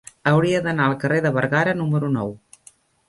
Hauria 0.29 0.61
d'anar 0.67 0.87
al 0.91 0.95
carrer 1.03 1.19
de 1.27 1.33
Bergara 1.37 1.77
número 1.83 2.11
nou. 2.17 2.33